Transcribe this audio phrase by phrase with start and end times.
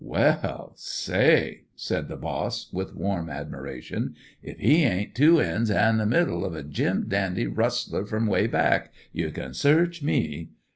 [0.03, 6.07] "Well, say," said the boss, with warm admiration, "if he ain't two ends an' the
[6.07, 10.49] middle of a jim dandy rustler from 'way back, you can search me!